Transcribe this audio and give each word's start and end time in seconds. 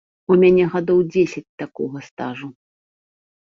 У 0.35 0.37
мяне 0.43 0.63
гадоў 0.73 1.03
дзесяць 1.11 1.45
такога 1.65 2.05
стажу. 2.09 2.47